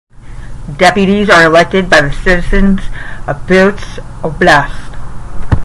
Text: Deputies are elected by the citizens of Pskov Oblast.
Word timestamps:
Deputies 0.77 1.29
are 1.29 1.45
elected 1.45 1.87
by 1.87 2.01
the 2.01 2.11
citizens 2.11 2.79
of 3.27 3.37
Pskov 3.45 3.77
Oblast. 4.23 4.97